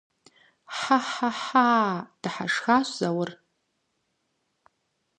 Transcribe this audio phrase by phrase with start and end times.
[0.77, 1.69] Хьэ-хьэ-хьа!-
[2.21, 3.31] дыхьэшхащ Заур.